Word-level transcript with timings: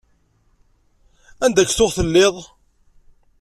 Anida 1.43 1.63
k-tuɣ 1.69 1.91
telliḍ? 1.95 2.35